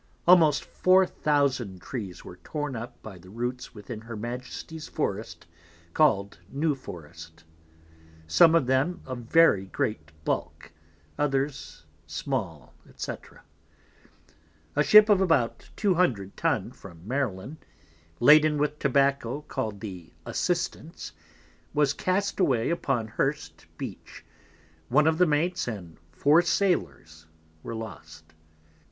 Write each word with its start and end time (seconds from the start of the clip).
Almost 0.27 0.63
4000 0.65 1.79
Trees 1.79 2.25
were 2.25 2.37
torn 2.37 2.75
up 2.75 2.99
by 3.03 3.19
the 3.19 3.29
roots 3.29 3.75
within 3.75 4.01
her 4.01 4.15
Majesty's 4.15 4.87
Forrest 4.87 5.45
call'd 5.93 6.39
New 6.49 6.73
Forrest, 6.73 7.43
some 8.25 8.55
of 8.55 8.65
them 8.65 9.01
of 9.05 9.19
very 9.19 9.67
great 9.67 10.11
bulk, 10.25 10.71
others 11.19 11.85
small, 12.07 12.73
&c. 12.95 13.13
A 14.75 14.83
Ship 14.83 15.07
of 15.07 15.21
about 15.21 15.69
200 15.75 16.35
Tun, 16.35 16.71
from 16.71 17.07
Maryland, 17.07 17.57
laden 18.19 18.57
with 18.57 18.79
Tobacco, 18.79 19.41
call'd 19.41 19.81
the 19.81 20.11
Assistance, 20.25 21.11
was 21.75 21.93
Cast 21.93 22.39
away 22.39 22.71
upon 22.71 23.07
Hurst 23.07 23.67
Beach, 23.77 24.25
one 24.89 25.05
of 25.05 25.19
the 25.19 25.27
Mates, 25.27 25.67
and 25.67 25.97
4 26.11 26.41
Sailors, 26.41 27.27
were 27.61 27.75
lost. 27.75 28.33